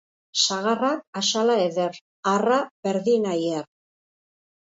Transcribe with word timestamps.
Sagarrak 0.43 1.19
axala 1.19 1.57
eder, 1.65 1.99
harra 2.31 2.57
berdin 2.87 3.27
aiher. 3.35 3.67